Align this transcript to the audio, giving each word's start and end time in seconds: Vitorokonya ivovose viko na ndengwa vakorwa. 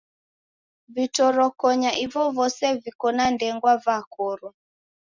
Vitorokonya 0.93 1.91
ivovose 2.05 2.65
viko 2.83 3.07
na 3.15 3.25
ndengwa 3.33 3.73
vakorwa. 3.85 4.51